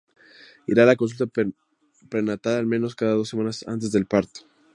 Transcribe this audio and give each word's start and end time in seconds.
Irá 0.75 0.85
a 0.85 0.87
la 0.89 0.95
consulta 0.95 1.43
prenatal 2.09 2.55
al 2.55 2.65
menos 2.65 2.95
cada 2.95 3.13
dos 3.13 3.29
semanas 3.29 3.63
antes 3.67 3.91
del 3.91 4.07
parto. 4.07 4.47